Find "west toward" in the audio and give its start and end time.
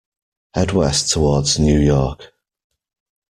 0.71-1.45